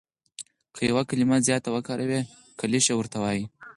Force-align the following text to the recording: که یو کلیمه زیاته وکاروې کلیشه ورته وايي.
که 0.75 0.81
یو 0.91 0.99
کلیمه 1.09 1.37
زیاته 1.47 1.69
وکاروې 1.71 2.21
کلیشه 2.59 2.93
ورته 2.95 3.17
وايي. 3.23 3.43